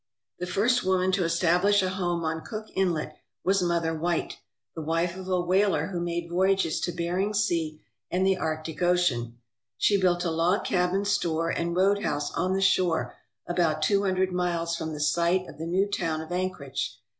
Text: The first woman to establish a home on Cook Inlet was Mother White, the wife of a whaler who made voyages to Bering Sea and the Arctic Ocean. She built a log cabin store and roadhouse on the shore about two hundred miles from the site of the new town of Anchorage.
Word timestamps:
The 0.39 0.47
first 0.47 0.83
woman 0.83 1.11
to 1.11 1.23
establish 1.23 1.83
a 1.83 1.89
home 1.89 2.23
on 2.23 2.43
Cook 2.43 2.69
Inlet 2.73 3.17
was 3.43 3.61
Mother 3.61 3.93
White, 3.93 4.37
the 4.73 4.81
wife 4.81 5.15
of 5.15 5.29
a 5.29 5.39
whaler 5.39 5.89
who 5.89 5.99
made 6.01 6.27
voyages 6.27 6.79
to 6.79 6.91
Bering 6.91 7.35
Sea 7.35 7.79
and 8.09 8.25
the 8.25 8.35
Arctic 8.35 8.81
Ocean. 8.81 9.37
She 9.77 10.01
built 10.01 10.25
a 10.25 10.31
log 10.31 10.65
cabin 10.65 11.05
store 11.05 11.51
and 11.51 11.75
roadhouse 11.75 12.31
on 12.33 12.53
the 12.53 12.61
shore 12.61 13.13
about 13.45 13.83
two 13.83 14.01
hundred 14.01 14.31
miles 14.31 14.75
from 14.75 14.93
the 14.93 14.99
site 14.99 15.47
of 15.47 15.59
the 15.59 15.67
new 15.67 15.87
town 15.87 16.19
of 16.21 16.31
Anchorage. 16.31 16.99